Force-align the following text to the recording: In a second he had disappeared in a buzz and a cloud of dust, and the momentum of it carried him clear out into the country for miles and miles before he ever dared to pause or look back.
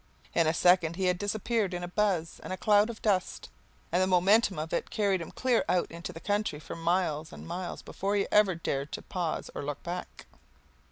In 0.33 0.47
a 0.47 0.53
second 0.55 0.95
he 0.95 1.05
had 1.05 1.19
disappeared 1.19 1.75
in 1.75 1.83
a 1.83 1.87
buzz 1.87 2.39
and 2.43 2.51
a 2.51 2.57
cloud 2.57 2.89
of 2.89 3.03
dust, 3.03 3.49
and 3.91 4.01
the 4.01 4.07
momentum 4.07 4.57
of 4.57 4.73
it 4.73 4.89
carried 4.89 5.21
him 5.21 5.29
clear 5.29 5.63
out 5.69 5.91
into 5.91 6.11
the 6.11 6.19
country 6.19 6.59
for 6.59 6.75
miles 6.75 7.31
and 7.31 7.47
miles 7.47 7.83
before 7.83 8.15
he 8.15 8.25
ever 8.31 8.55
dared 8.55 8.91
to 8.93 9.03
pause 9.03 9.51
or 9.53 9.61
look 9.63 9.83
back. 9.83 10.25